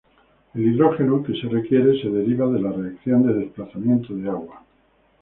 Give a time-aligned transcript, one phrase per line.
[0.55, 4.65] El hidrógeno que se requiere se deriva de la reacción de desplazamiento de agua.